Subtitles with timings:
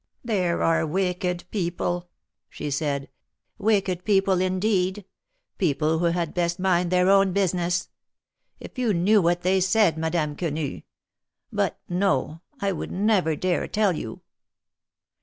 [0.25, 2.09] There are wicked people,"
[2.49, 3.07] she said,
[3.59, 5.05] wicked people indeed!
[5.59, 7.87] people who had best mind their own business.
[8.59, 10.81] If you knew what they said, Madame Quenu—
[11.53, 14.21] but no, I would never dare tell you."